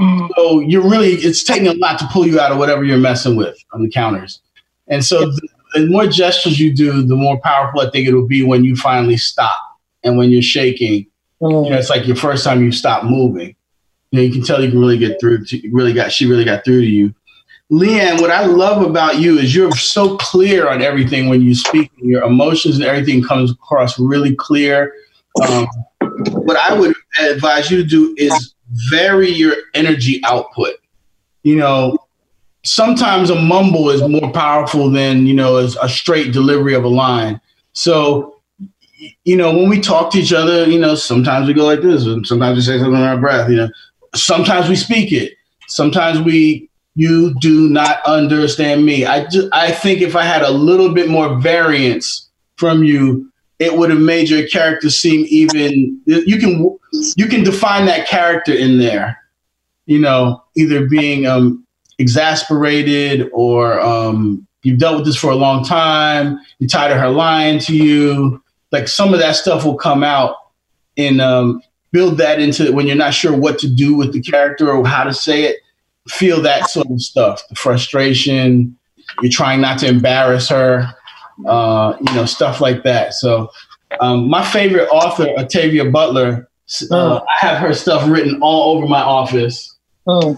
[0.00, 0.28] Mm.
[0.36, 3.34] So you're really it's taking a lot to pull you out of whatever you're messing
[3.34, 4.40] with on the counters.
[4.86, 8.28] And so the, the more gestures you do, the more powerful I think it will
[8.28, 9.56] be when you finally stop
[10.04, 11.06] and when you're shaking.
[11.40, 13.54] You know, it's like your first time you stop moving
[14.14, 16.44] you know, you can tell you can really get through to really got she really
[16.44, 17.12] got through to you.
[17.72, 21.90] Leanne, what I love about you is you're so clear on everything when you speak.
[21.96, 24.94] Your emotions and everything comes across really clear.
[25.42, 25.66] Um,
[26.30, 28.54] what I would advise you to do is
[28.88, 30.76] vary your energy output.
[31.42, 31.98] You know,
[32.62, 37.40] sometimes a mumble is more powerful than you know a straight delivery of a line.
[37.72, 38.33] So
[39.24, 42.06] you know, when we talk to each other, you know, sometimes we go like this,
[42.06, 43.50] and sometimes we say something in our breath.
[43.50, 43.68] You know,
[44.14, 45.34] sometimes we speak it.
[45.68, 49.04] Sometimes we, you do not understand me.
[49.04, 53.76] I just, I think if I had a little bit more variance from you, it
[53.76, 56.00] would have made your character seem even.
[56.06, 56.78] You can
[57.16, 59.18] you can define that character in there.
[59.86, 61.66] You know, either being um,
[61.98, 66.38] exasperated or um, you've dealt with this for a long time.
[66.58, 68.42] You're tired of her lying to you.
[68.74, 70.34] Like some of that stuff will come out
[70.96, 71.62] and um,
[71.92, 75.04] build that into when you're not sure what to do with the character or how
[75.04, 75.58] to say it.
[76.08, 78.76] Feel that sort of stuff, the frustration.
[79.22, 80.92] You're trying not to embarrass her,
[81.46, 83.14] uh, you know, stuff like that.
[83.14, 83.48] So,
[84.00, 86.48] um, my favorite author, Octavia Butler,
[86.90, 89.76] uh, I have her stuff written all over my office.
[90.08, 90.36] Mm.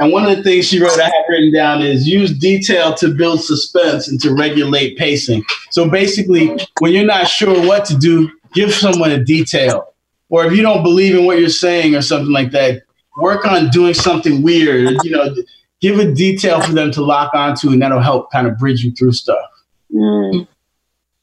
[0.00, 3.12] And one of the things she wrote, I have written down is use detail to
[3.12, 5.44] build suspense and to regulate pacing.
[5.70, 9.92] So basically, when you're not sure what to do, give someone a detail.
[10.30, 12.82] Or if you don't believe in what you're saying or something like that,
[13.18, 14.96] work on doing something weird.
[15.04, 15.34] You know,
[15.82, 18.92] give a detail for them to lock onto, and that'll help kind of bridge you
[18.92, 19.50] through stuff.
[19.94, 20.48] Mm.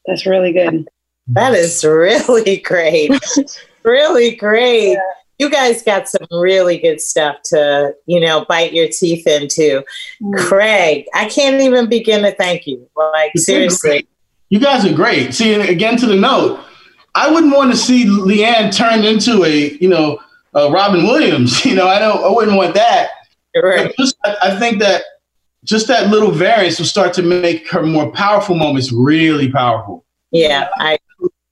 [0.06, 0.88] That's really good.
[1.26, 3.10] That is really great.
[3.82, 4.92] really great.
[4.92, 5.00] Yeah
[5.38, 9.84] you guys got some really good stuff to, you know, bite your teeth into.
[10.20, 10.38] Mm.
[10.38, 12.88] Craig, I can't even begin to thank you.
[12.96, 14.08] Like, seriously.
[14.50, 15.34] You guys are great.
[15.34, 16.60] See, again, to the note,
[17.14, 20.18] I wouldn't want to see Leanne turned into a, you know,
[20.54, 21.64] a Robin Williams.
[21.68, 23.10] You know, I don't, I wouldn't want that.
[23.54, 23.94] Right.
[23.98, 25.02] Just, I think that
[25.64, 30.04] just that little variance will start to make her more powerful moments really powerful.
[30.30, 30.98] Yeah, I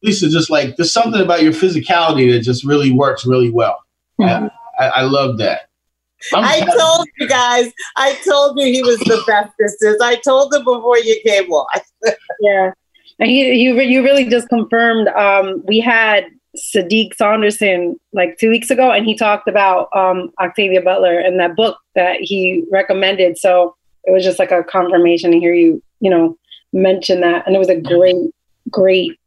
[0.06, 3.82] Lisa, just like there's something about your physicality that just really works really well.
[4.20, 4.46] Mm-hmm.
[4.78, 5.68] I, I, love that.
[6.32, 10.00] I'm i told you guys, I told you he was the bestest.
[10.00, 11.80] I told him before you came on.
[12.40, 12.72] yeah.
[13.18, 15.08] And he, you, you really just confirmed.
[15.08, 16.26] Um, we had
[16.56, 21.56] Sadiq Saunderson like two weeks ago, and he talked about um, Octavia Butler and that
[21.56, 23.38] book that he recommended.
[23.38, 26.38] So it was just like a confirmation to hear you, you know,
[26.72, 27.46] mention that.
[27.46, 28.16] And it was a great,
[28.70, 29.18] great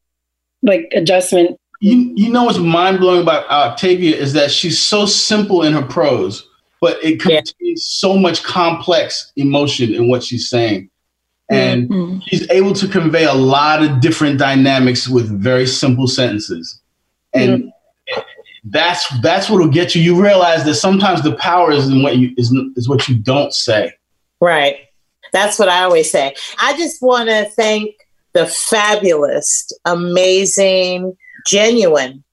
[0.61, 1.59] like adjustment.
[1.81, 5.81] You, you know what's mind blowing about Octavia is that she's so simple in her
[5.81, 6.47] prose,
[6.81, 7.73] but it contains yeah.
[7.77, 10.89] so much complex emotion in what she's saying.
[11.49, 12.19] And mm-hmm.
[12.27, 16.79] she's able to convey a lot of different dynamics with very simple sentences.
[17.33, 18.19] And mm-hmm.
[18.65, 20.01] that's that's what will get you.
[20.01, 23.53] You realize that sometimes the power is in what you is, is what you don't
[23.53, 23.93] say.
[24.39, 24.77] Right.
[25.31, 26.35] That's what I always say.
[26.59, 27.95] I just want to thank
[28.33, 32.23] the fabulous, amazing, genuine,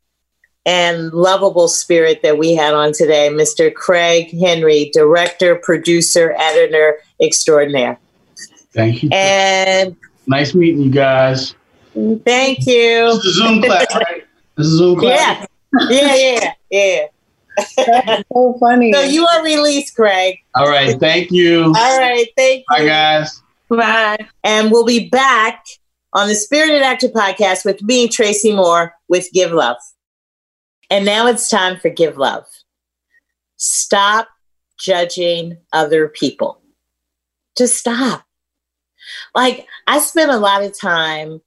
[0.65, 3.73] and lovable spirit that we had on today, Mr.
[3.73, 7.99] Craig Henry, director, producer, editor extraordinaire.
[8.73, 9.11] Thank you.
[9.13, 11.55] And nice meeting you guys.
[11.95, 13.07] Thank you.
[13.15, 14.25] This is Zoom class, right?
[14.57, 15.47] This is Zoom class.
[15.89, 17.07] Yeah, yeah, yeah, yeah.
[17.77, 18.93] That's so funny.
[18.93, 20.39] So you are released, Craig.
[20.55, 20.99] All right.
[21.01, 21.65] Thank you.
[21.65, 22.27] All right.
[22.37, 22.77] Thank you.
[22.77, 23.43] Bye, guys.
[23.69, 24.29] Bye.
[24.45, 25.65] And we'll be back
[26.17, 29.77] on the Spirited Actor podcast with me, Tracy Moore, with Give Love.
[30.89, 32.47] And now it's time for Give Love.
[33.57, 34.27] Stop
[34.79, 36.63] judging other people.
[37.59, 38.25] Just stop.
[39.35, 41.43] Like, I spent a lot of time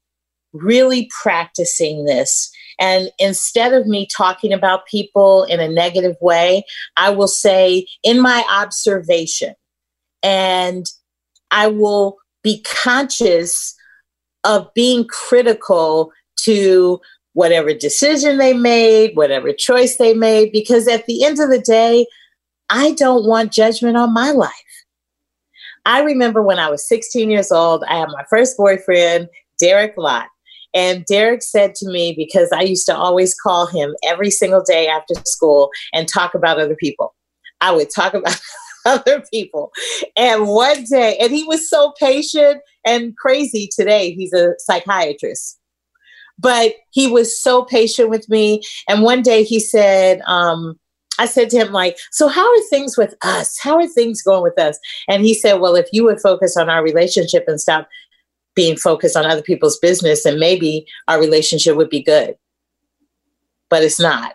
[0.53, 2.51] really practicing this.
[2.79, 6.63] And instead of me talking about people in a negative way,
[6.95, 9.55] I will say, in my observation,
[10.21, 10.85] and
[11.49, 13.73] I will be conscious
[14.43, 16.11] of being critical
[16.41, 16.99] to
[17.33, 22.05] whatever decision they made, whatever choice they made, because at the end of the day,
[22.69, 24.53] I don't want judgment on my life.
[25.85, 29.29] I remember when I was 16 years old, I had my first boyfriend,
[29.59, 30.27] Derek Lott.
[30.73, 34.87] And Derek said to me, because I used to always call him every single day
[34.87, 37.15] after school and talk about other people,
[37.59, 38.39] I would talk about
[38.85, 39.71] other people.
[40.15, 44.13] And one day, and he was so patient and crazy today.
[44.13, 45.59] He's a psychiatrist.
[46.37, 48.61] But he was so patient with me.
[48.87, 50.79] And one day he said, um,
[51.17, 53.59] I said to him, like, so how are things with us?
[53.59, 54.79] How are things going with us?
[55.09, 57.89] And he said, well, if you would focus on our relationship and stop
[58.55, 62.35] being focused on other people's business, then maybe our relationship would be good.
[63.69, 64.33] But it's not.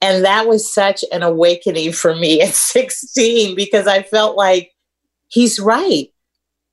[0.00, 4.74] And that was such an awakening for me at 16 because I felt like
[5.28, 6.12] he's right.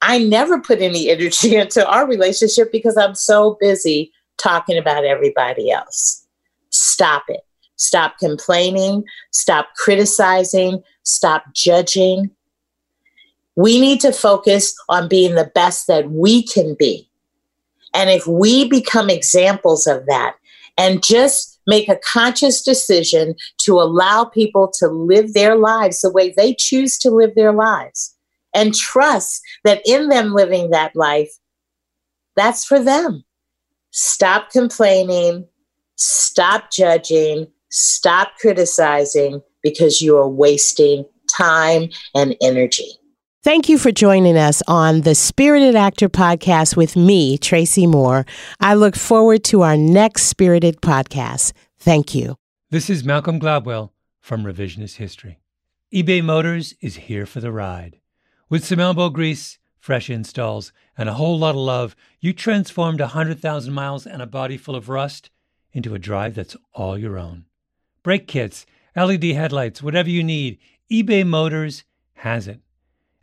[0.01, 5.71] I never put any energy into our relationship because I'm so busy talking about everybody
[5.71, 6.25] else.
[6.69, 7.41] Stop it.
[7.77, 9.03] Stop complaining.
[9.31, 10.83] Stop criticizing.
[11.03, 12.29] Stop judging.
[13.55, 17.09] We need to focus on being the best that we can be.
[17.93, 20.35] And if we become examples of that
[20.77, 26.33] and just make a conscious decision to allow people to live their lives the way
[26.35, 28.15] they choose to live their lives
[28.53, 31.31] and trust that in them living that life,
[32.35, 33.23] that's for them.
[33.91, 35.47] Stop complaining,
[35.95, 41.05] stop judging, stop criticizing because you are wasting
[41.35, 42.99] time and energy.
[43.45, 48.25] Thank you for joining us on the Spirited Actor podcast with me, Tracy Moore.
[48.59, 51.53] I look forward to our next Spirited podcast.
[51.77, 52.37] Thank you.
[52.71, 55.37] This is Malcolm Gladwell from Revisionist History.
[55.93, 57.99] eBay Motors is here for the ride.
[58.49, 63.71] With some elbow grease, fresh installs, and a whole lot of love, you transformed 100,000
[63.71, 65.29] miles and a body full of rust
[65.71, 67.45] into a drive that's all your own.
[68.01, 68.65] Brake kits,
[68.95, 70.57] LED headlights, whatever you need,
[70.91, 71.83] eBay Motors
[72.15, 72.61] has it.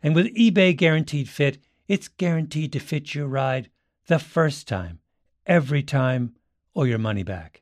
[0.03, 3.69] And with eBay Guaranteed Fit, it's guaranteed to fit your ride
[4.07, 4.99] the first time,
[5.45, 6.35] every time,
[6.73, 7.61] or your money back.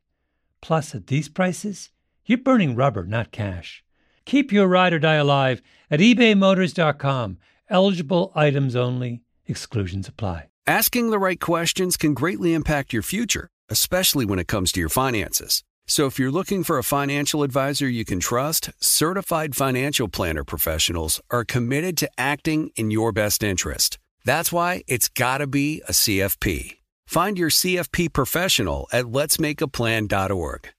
[0.59, 1.91] Plus, at these prices,
[2.25, 3.83] you're burning rubber, not cash.
[4.25, 7.37] Keep your ride or die alive at ebaymotors.com.
[7.69, 10.47] Eligible items only, exclusions apply.
[10.67, 14.89] Asking the right questions can greatly impact your future, especially when it comes to your
[14.89, 15.63] finances.
[15.91, 21.19] So if you're looking for a financial advisor you can trust, certified financial planner professionals
[21.29, 23.99] are committed to acting in your best interest.
[24.23, 26.77] That's why it's got to be a CFP.
[27.07, 30.69] Find your CFP professional at letsmakeaplan.org.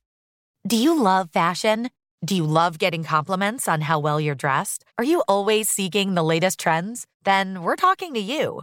[0.67, 1.91] Do you love fashion?
[2.25, 4.83] Do you love getting compliments on how well you're dressed?
[4.97, 7.07] Are you always seeking the latest trends?
[7.25, 8.63] Then we're talking to you.